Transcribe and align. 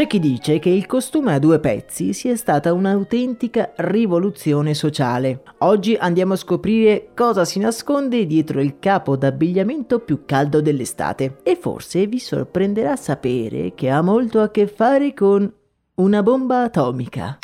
C'è 0.00 0.06
chi 0.06 0.18
dice 0.18 0.58
che 0.60 0.70
il 0.70 0.86
costume 0.86 1.34
a 1.34 1.38
due 1.38 1.58
pezzi 1.58 2.14
sia 2.14 2.34
stata 2.34 2.72
un'autentica 2.72 3.72
rivoluzione 3.76 4.72
sociale. 4.72 5.42
Oggi 5.58 5.94
andiamo 5.94 6.32
a 6.32 6.36
scoprire 6.36 7.10
cosa 7.14 7.44
si 7.44 7.58
nasconde 7.58 8.24
dietro 8.24 8.62
il 8.62 8.78
capo 8.78 9.14
d'abbigliamento 9.18 9.98
più 9.98 10.22
caldo 10.24 10.62
dell'estate 10.62 11.40
e 11.42 11.54
forse 11.54 12.06
vi 12.06 12.18
sorprenderà 12.18 12.96
sapere 12.96 13.74
che 13.74 13.90
ha 13.90 14.00
molto 14.00 14.40
a 14.40 14.50
che 14.50 14.68
fare 14.68 15.12
con 15.12 15.52
una 15.96 16.22
bomba 16.22 16.62
atomica. 16.62 17.38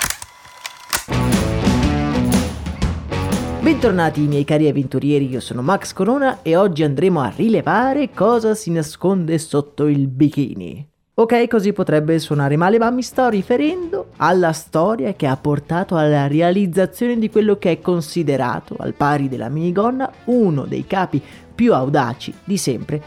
Bentornati 3.61 4.23
miei 4.23 4.45
cari 4.45 4.67
avventurieri, 4.67 5.29
io 5.29 5.41
sono 5.41 5.61
Max 5.61 5.93
Corona 5.93 6.41
e 6.41 6.57
oggi 6.57 6.85
andremo 6.85 7.21
a 7.21 7.31
rilevare 7.37 8.13
cosa 8.13 8.55
si 8.55 8.71
nasconde 8.71 9.37
sotto 9.37 9.85
il 9.89 10.09
bikini. 10.09 10.95
Ok, 11.19 11.49
così 11.49 11.73
potrebbe 11.73 12.19
suonare 12.19 12.59
male, 12.59 12.77
ma 12.77 12.91
mi 12.91 13.01
sto 13.01 13.31
riferendo 13.31 14.09
alla 14.17 14.53
storia 14.53 15.15
che 15.15 15.27
ha 15.27 15.39
portato 15.39 15.97
alla 15.97 16.27
realizzazione 16.27 17.17
di 17.17 17.31
quello 17.31 17.57
che 17.57 17.71
è 17.71 17.81
considerato, 17.81 18.77
al 18.79 18.93
pari 18.93 19.27
della 19.27 19.49
minigonna, 19.49 20.13
uno 20.25 20.67
dei 20.67 20.87
capi 20.87 21.23
più 21.55 21.73
audaci 21.73 22.35
di 22.45 22.59
sempre. 22.59 23.03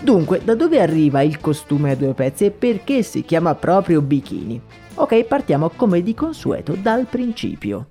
Dunque, 0.00 0.42
da 0.44 0.54
dove 0.54 0.80
arriva 0.80 1.22
il 1.22 1.40
costume 1.40 1.90
a 1.90 1.96
due 1.96 2.14
pezzi 2.14 2.44
e 2.44 2.50
perché 2.52 3.02
si 3.02 3.24
chiama 3.24 3.56
proprio 3.56 4.00
bikini? 4.00 4.60
Ok, 4.94 5.24
partiamo 5.24 5.70
come 5.74 6.02
di 6.02 6.14
consueto 6.14 6.76
dal 6.80 7.06
principio. 7.06 7.88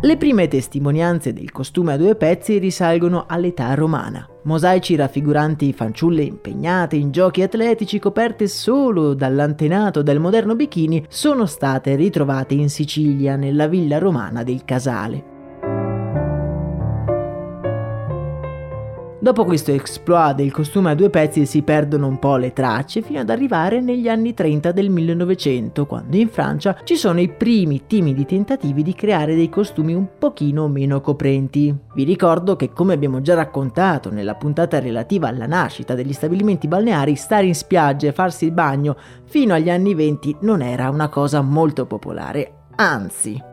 Le 0.00 0.16
prime 0.16 0.46
testimonianze 0.46 1.32
del 1.32 1.50
costume 1.50 1.94
a 1.94 1.96
due 1.96 2.14
pezzi 2.14 2.58
risalgono 2.58 3.24
all'età 3.26 3.74
romana. 3.74 4.28
Mosaici 4.44 4.94
raffiguranti 4.94 5.72
fanciulle 5.72 6.22
impegnate 6.22 6.94
in 6.94 7.10
giochi 7.10 7.42
atletici 7.42 7.98
coperte 7.98 8.46
solo 8.46 9.14
dall'antenato 9.14 10.02
del 10.02 10.20
moderno 10.20 10.54
bikini 10.54 11.04
sono 11.08 11.46
state 11.46 11.96
ritrovate 11.96 12.54
in 12.54 12.70
Sicilia 12.70 13.34
nella 13.34 13.66
villa 13.66 13.98
romana 13.98 14.44
del 14.44 14.64
Casale. 14.64 15.37
Dopo 19.20 19.44
questo 19.44 19.72
exploit 19.72 20.36
del 20.36 20.52
costume 20.52 20.92
a 20.92 20.94
due 20.94 21.10
pezzi 21.10 21.44
si 21.44 21.62
perdono 21.62 22.06
un 22.06 22.20
po' 22.20 22.36
le 22.36 22.52
tracce 22.52 23.02
fino 23.02 23.18
ad 23.18 23.30
arrivare 23.30 23.80
negli 23.80 24.08
anni 24.08 24.32
30 24.32 24.70
del 24.70 24.90
1900, 24.90 25.86
quando 25.86 26.16
in 26.16 26.28
Francia 26.28 26.78
ci 26.84 26.94
sono 26.94 27.18
i 27.18 27.28
primi 27.28 27.82
timidi 27.88 28.24
tentativi 28.24 28.84
di 28.84 28.94
creare 28.94 29.34
dei 29.34 29.48
costumi 29.48 29.92
un 29.92 30.06
pochino 30.16 30.68
meno 30.68 31.00
coprenti. 31.00 31.74
Vi 31.94 32.04
ricordo 32.04 32.54
che 32.54 32.70
come 32.72 32.94
abbiamo 32.94 33.20
già 33.20 33.34
raccontato 33.34 34.12
nella 34.12 34.36
puntata 34.36 34.78
relativa 34.78 35.26
alla 35.26 35.46
nascita 35.46 35.94
degli 35.94 36.12
stabilimenti 36.12 36.68
balneari, 36.68 37.16
stare 37.16 37.46
in 37.46 37.56
spiaggia 37.56 38.06
e 38.06 38.12
farsi 38.12 38.44
il 38.44 38.52
bagno 38.52 38.96
fino 39.24 39.52
agli 39.52 39.68
anni 39.68 39.94
20 39.94 40.36
non 40.42 40.62
era 40.62 40.90
una 40.90 41.08
cosa 41.08 41.40
molto 41.40 41.86
popolare, 41.86 42.52
anzi 42.76 43.47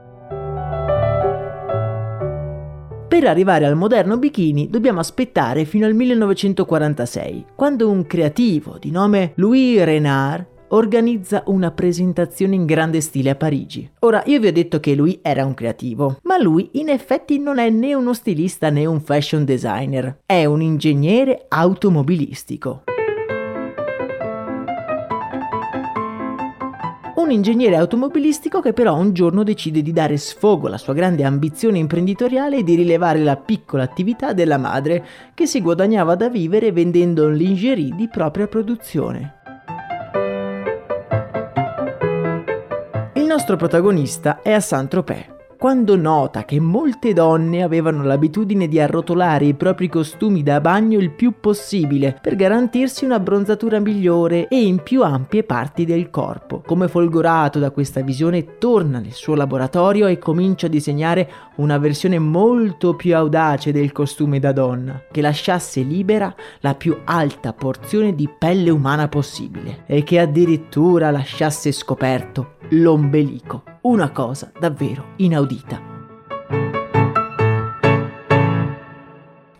Per 3.15 3.25
arrivare 3.27 3.65
al 3.65 3.77
moderno 3.77 4.17
bikini 4.17 4.69
dobbiamo 4.69 4.99
aspettare 4.99 5.63
fino 5.63 5.85
al 5.85 5.93
1946, 5.93 7.45
quando 7.55 7.89
un 7.89 8.05
creativo 8.05 8.75
di 8.77 8.91
nome 8.91 9.31
Louis 9.35 9.81
Renard 9.85 10.45
organizza 10.71 11.43
una 11.45 11.71
presentazione 11.71 12.55
in 12.55 12.65
grande 12.65 12.99
stile 12.99 13.29
a 13.29 13.35
Parigi. 13.35 13.89
Ora, 13.99 14.21
io 14.25 14.41
vi 14.41 14.47
ho 14.47 14.51
detto 14.51 14.81
che 14.81 14.95
lui 14.95 15.19
era 15.21 15.45
un 15.45 15.53
creativo, 15.53 16.17
ma 16.23 16.37
lui 16.37 16.71
in 16.73 16.89
effetti 16.89 17.39
non 17.39 17.57
è 17.57 17.69
né 17.69 17.93
uno 17.93 18.13
stilista 18.13 18.69
né 18.69 18.85
un 18.85 18.99
fashion 18.99 19.45
designer, 19.45 20.17
è 20.25 20.43
un 20.43 20.61
ingegnere 20.61 21.45
automobilistico. 21.47 22.83
Un 27.25 27.31
ingegnere 27.31 27.75
automobilistico 27.75 28.61
che 28.61 28.71
però 28.71 28.95
un 28.95 29.11
giorno 29.11 29.43
decide 29.43 29.81
di 29.81 29.91
dare 29.91 30.15
sfogo 30.15 30.67
alla 30.67 30.77
sua 30.77 30.93
grande 30.93 31.23
ambizione 31.23 31.79
imprenditoriale 31.79 32.57
e 32.57 32.63
di 32.63 32.75
rilevare 32.75 33.19
la 33.19 33.35
piccola 33.35 33.81
attività 33.81 34.31
della 34.31 34.57
madre 34.57 35.03
che 35.33 35.47
si 35.47 35.59
guadagnava 35.59 36.15
da 36.15 36.29
vivere 36.29 36.71
vendendo 36.71 37.27
lingerie 37.27 37.95
di 37.95 38.07
propria 38.07 38.47
produzione. 38.47 39.33
Il 43.13 43.25
nostro 43.25 43.55
protagonista 43.55 44.41
è 44.43 44.51
a 44.51 44.59
Saint-Tropez 44.59 45.34
quando 45.57 45.95
nota 45.95 46.43
che 46.45 46.59
molte 46.59 47.13
donne 47.13 47.63
avevano 47.63 48.03
l'abitudine 48.03 48.67
di 48.67 48.79
arrotolare 48.79 49.45
i 49.45 49.53
propri 49.53 49.87
costumi 49.87 50.43
da 50.43 50.59
bagno 50.59 50.99
il 50.99 51.11
più 51.11 51.35
possibile 51.39 52.17
per 52.21 52.35
garantirsi 52.35 53.05
una 53.05 53.19
bronzatura 53.19 53.79
migliore 53.79 54.47
e 54.47 54.61
in 54.61 54.83
più 54.83 55.03
ampie 55.03 55.43
parti 55.43 55.85
del 55.85 56.09
corpo. 56.09 56.61
Come 56.65 56.87
folgorato 56.87 57.59
da 57.59 57.71
questa 57.71 58.01
visione, 58.01 58.57
torna 58.57 58.99
nel 58.99 59.13
suo 59.13 59.35
laboratorio 59.35 60.07
e 60.07 60.17
comincia 60.17 60.67
a 60.67 60.69
disegnare 60.69 61.29
una 61.55 61.77
versione 61.77 62.19
molto 62.19 62.95
più 62.95 63.15
audace 63.15 63.71
del 63.71 63.91
costume 63.91 64.39
da 64.39 64.51
donna, 64.51 65.03
che 65.11 65.21
lasciasse 65.21 65.81
libera 65.81 66.33
la 66.59 66.75
più 66.75 66.97
alta 67.05 67.53
porzione 67.53 68.13
di 68.13 68.29
pelle 68.37 68.69
umana 68.69 69.07
possibile 69.07 69.83
e 69.85 70.03
che 70.03 70.19
addirittura 70.19 71.11
lasciasse 71.11 71.71
scoperto 71.71 72.55
l'ombelico, 72.69 73.63
una 73.85 74.09
cosa 74.09 74.51
davvero 74.59 75.13
inaudita. 75.17 75.93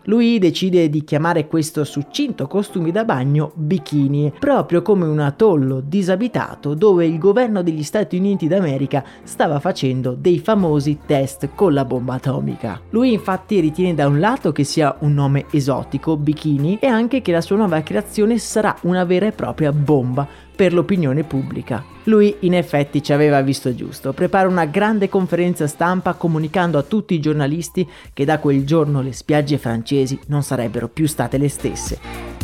Lui 0.08 0.38
decide 0.38 0.88
di 0.88 1.02
chiamare 1.02 1.48
questo 1.48 1.82
succinto 1.82 2.46
costume 2.46 2.92
da 2.92 3.04
bagno 3.04 3.50
bikini, 3.54 4.32
proprio 4.38 4.80
come 4.80 5.04
un 5.04 5.18
atollo 5.18 5.80
disabitato 5.80 6.74
dove 6.74 7.06
il 7.06 7.18
governo 7.18 7.62
degli 7.62 7.82
Stati 7.82 8.16
Uniti 8.16 8.46
d'America 8.46 9.04
stava 9.24 9.58
facendo 9.58 10.14
dei 10.16 10.38
famosi 10.38 10.98
test 11.06 11.50
con 11.56 11.72
la 11.72 11.84
bomba 11.84 12.14
atomica. 12.14 12.80
Lui 12.90 13.12
infatti 13.12 13.58
ritiene 13.58 13.94
da 13.94 14.06
un 14.06 14.20
lato 14.20 14.52
che 14.52 14.62
sia 14.62 14.94
un 15.00 15.12
nome 15.12 15.46
esotico, 15.50 16.16
bikini, 16.16 16.78
e 16.80 16.86
anche 16.86 17.20
che 17.20 17.32
la 17.32 17.40
sua 17.40 17.56
nuova 17.56 17.82
creazione 17.82 18.38
sarà 18.38 18.76
una 18.82 19.04
vera 19.04 19.26
e 19.26 19.32
propria 19.32 19.72
bomba 19.72 20.44
per 20.56 20.72
l'opinione 20.72 21.22
pubblica. 21.22 21.84
Lui 22.04 22.34
in 22.40 22.54
effetti 22.54 23.02
ci 23.02 23.12
aveva 23.12 23.42
visto 23.42 23.74
giusto, 23.74 24.12
prepara 24.12 24.48
una 24.48 24.64
grande 24.64 25.08
conferenza 25.08 25.66
stampa 25.66 26.14
comunicando 26.14 26.78
a 26.78 26.82
tutti 26.82 27.14
i 27.14 27.20
giornalisti 27.20 27.86
che 28.12 28.24
da 28.24 28.38
quel 28.38 28.64
giorno 28.64 29.02
le 29.02 29.12
spiagge 29.12 29.58
francesi 29.58 30.18
non 30.26 30.42
sarebbero 30.42 30.88
più 30.88 31.06
state 31.06 31.36
le 31.36 31.48
stesse. 31.48 32.35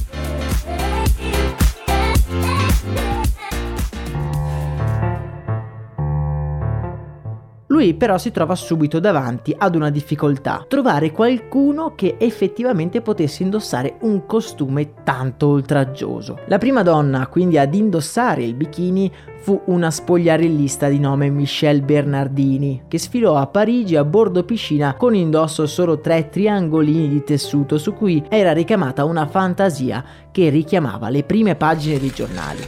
Lui 7.83 7.95
però 7.95 8.17
si 8.17 8.31
trova 8.31 8.55
subito 8.55 9.01
davanti 9.01 9.53
ad 9.59 9.75
una 9.75 9.91
difficoltà, 9.91 10.65
trovare 10.69 11.11
qualcuno 11.11 11.97
che 11.97 12.15
effettivamente 12.17 13.01
potesse 13.01 13.43
indossare 13.43 13.97
un 14.03 14.25
costume 14.25 15.03
tanto 15.03 15.49
oltraggioso. 15.49 16.39
La 16.47 16.59
prima 16.59 16.85
donna 16.85 17.27
quindi 17.27 17.59
ad 17.59 17.75
indossare 17.75 18.45
il 18.45 18.55
bikini 18.55 19.11
fu 19.41 19.61
una 19.65 19.91
spogliarellista 19.91 20.89
di 20.89 21.01
nome 21.01 21.29
Michelle 21.29 21.83
Bernardini, 21.83 22.85
che 22.87 22.99
sfilò 22.99 23.35
a 23.35 23.49
Parigi 23.49 23.97
a 23.97 24.05
bordo 24.05 24.45
piscina 24.45 24.95
con 24.95 25.17
indosso 25.17 25.67
solo 25.67 25.99
tre 25.99 26.29
triangolini 26.29 27.09
di 27.09 27.25
tessuto 27.25 27.79
su 27.79 27.95
cui 27.95 28.23
era 28.29 28.53
ricamata 28.53 29.05
una 29.05 29.27
fantasia 29.27 30.05
che 30.31 30.51
richiamava 30.51 31.09
le 31.09 31.25
prime 31.25 31.57
pagine 31.57 31.99
dei 31.99 32.11
giornali. 32.11 32.61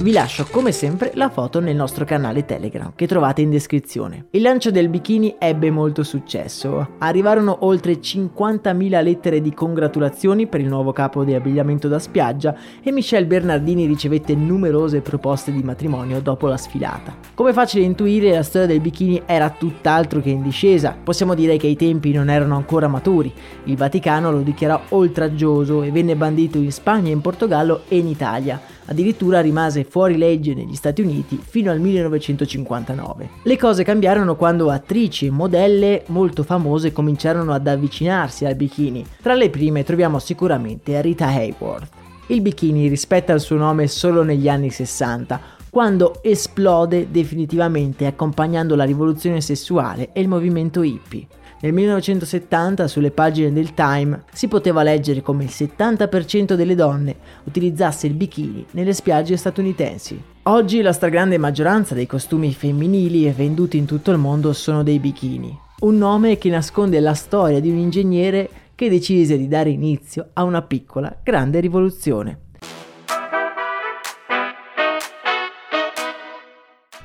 Vi 0.00 0.12
lascio 0.12 0.46
come 0.48 0.70
sempre 0.70 1.10
la 1.14 1.28
foto 1.28 1.58
nel 1.58 1.74
nostro 1.74 2.04
canale 2.04 2.44
Telegram 2.44 2.92
che 2.94 3.08
trovate 3.08 3.42
in 3.42 3.50
descrizione. 3.50 4.26
Il 4.30 4.42
lancio 4.42 4.70
del 4.70 4.88
bikini 4.88 5.34
ebbe 5.40 5.72
molto 5.72 6.04
successo. 6.04 6.90
Arrivarono 6.98 7.64
oltre 7.66 7.94
50.000 7.94 9.02
lettere 9.02 9.40
di 9.40 9.52
congratulazioni 9.52 10.46
per 10.46 10.60
il 10.60 10.68
nuovo 10.68 10.92
capo 10.92 11.24
di 11.24 11.34
abbigliamento 11.34 11.88
da 11.88 11.98
spiaggia 11.98 12.56
e 12.80 12.92
Michelle 12.92 13.26
Bernardini 13.26 13.86
ricevette 13.86 14.36
numerose 14.36 15.00
proposte 15.00 15.50
di 15.50 15.64
matrimonio 15.64 16.20
dopo 16.20 16.46
la 16.46 16.56
sfilata. 16.56 17.16
Come 17.34 17.52
facile 17.52 17.84
intuire, 17.84 18.30
la 18.30 18.44
storia 18.44 18.68
del 18.68 18.80
bikini 18.80 19.22
era 19.26 19.50
tutt'altro 19.50 20.20
che 20.20 20.30
in 20.30 20.42
discesa. 20.42 20.96
Possiamo 21.02 21.34
dire 21.34 21.56
che 21.56 21.66
i 21.66 21.76
tempi 21.76 22.12
non 22.12 22.30
erano 22.30 22.54
ancora 22.54 22.86
maturi. 22.86 23.32
Il 23.64 23.76
Vaticano 23.76 24.30
lo 24.30 24.42
dichiarò 24.42 24.80
oltraggioso 24.90 25.82
e 25.82 25.90
venne 25.90 26.14
bandito 26.14 26.58
in 26.58 26.70
Spagna, 26.70 27.10
in 27.10 27.20
Portogallo 27.20 27.82
e 27.88 27.98
in 27.98 28.06
Italia. 28.06 28.76
Addirittura 28.90 29.40
rimase 29.40 29.84
fuori 29.88 30.16
legge 30.16 30.54
negli 30.54 30.74
Stati 30.74 31.02
Uniti 31.02 31.40
fino 31.42 31.70
al 31.70 31.80
1959. 31.80 33.28
Le 33.42 33.56
cose 33.56 33.84
cambiarono 33.84 34.36
quando 34.36 34.70
attrici 34.70 35.26
e 35.26 35.30
modelle 35.30 36.04
molto 36.08 36.42
famose 36.42 36.92
cominciarono 36.92 37.52
ad 37.52 37.66
avvicinarsi 37.66 38.44
al 38.44 38.54
bikini. 38.54 39.04
Tra 39.22 39.34
le 39.34 39.50
prime 39.50 39.84
troviamo 39.84 40.18
sicuramente 40.18 41.00
Rita 41.00 41.26
Hayworth. 41.26 41.88
Il 42.28 42.42
bikini 42.42 42.88
rispetta 42.88 43.32
il 43.32 43.40
suo 43.40 43.56
nome 43.56 43.86
solo 43.86 44.22
negli 44.22 44.48
anni 44.48 44.70
60, 44.70 45.40
quando 45.70 46.22
esplode 46.22 47.10
definitivamente 47.10 48.06
accompagnando 48.06 48.74
la 48.74 48.84
rivoluzione 48.84 49.40
sessuale 49.40 50.10
e 50.12 50.20
il 50.20 50.28
movimento 50.28 50.82
hippie. 50.82 51.26
Nel 51.60 51.72
1970 51.72 52.86
sulle 52.86 53.10
pagine 53.10 53.52
del 53.52 53.74
Time 53.74 54.22
si 54.32 54.46
poteva 54.46 54.84
leggere 54.84 55.22
come 55.22 55.42
il 55.42 55.50
70% 55.52 56.54
delle 56.54 56.76
donne 56.76 57.16
utilizzasse 57.44 58.06
il 58.06 58.14
bikini 58.14 58.64
nelle 58.72 58.92
spiagge 58.92 59.36
statunitensi. 59.36 60.22
Oggi 60.44 60.82
la 60.82 60.92
stragrande 60.92 61.36
maggioranza 61.36 61.96
dei 61.96 62.06
costumi 62.06 62.54
femminili 62.54 63.28
venduti 63.32 63.76
in 63.76 63.86
tutto 63.86 64.12
il 64.12 64.18
mondo 64.18 64.52
sono 64.52 64.84
dei 64.84 65.00
bikini, 65.00 65.58
un 65.80 65.98
nome 65.98 66.38
che 66.38 66.48
nasconde 66.48 67.00
la 67.00 67.14
storia 67.14 67.60
di 67.60 67.70
un 67.70 67.76
ingegnere 67.76 68.48
che 68.76 68.88
decise 68.88 69.36
di 69.36 69.48
dare 69.48 69.70
inizio 69.70 70.28
a 70.34 70.44
una 70.44 70.62
piccola 70.62 71.14
grande 71.24 71.58
rivoluzione. 71.58 72.46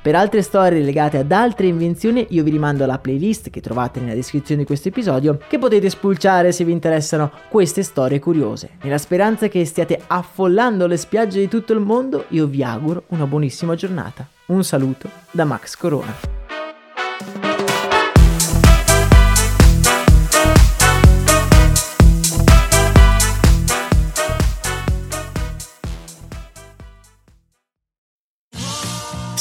Per 0.03 0.15
altre 0.15 0.41
storie 0.41 0.81
legate 0.81 1.17
ad 1.17 1.31
altre 1.31 1.67
invenzioni 1.67 2.27
io 2.31 2.43
vi 2.43 2.51
rimando 2.51 2.83
alla 2.83 2.97
playlist 2.97 3.49
che 3.49 3.61
trovate 3.61 4.01
nella 4.01 4.13
descrizione 4.13 4.59
di 4.59 4.67
questo 4.67 4.89
episodio 4.89 5.39
che 5.47 5.57
potete 5.57 5.89
spulciare 5.89 6.51
se 6.51 6.65
vi 6.65 6.73
interessano 6.73 7.31
queste 7.47 7.83
storie 7.83 8.19
curiose. 8.19 8.71
Nella 8.81 8.97
speranza 8.97 9.47
che 9.47 9.63
stiate 9.63 10.01
affollando 10.05 10.87
le 10.87 10.97
spiagge 10.97 11.39
di 11.39 11.47
tutto 11.47 11.71
il 11.71 11.79
mondo 11.79 12.25
io 12.31 12.47
vi 12.47 12.61
auguro 12.61 13.03
una 13.07 13.25
buonissima 13.25 13.75
giornata. 13.75 14.27
Un 14.47 14.65
saluto 14.65 15.09
da 15.31 15.45
Max 15.45 15.77
Corona. 15.77 16.32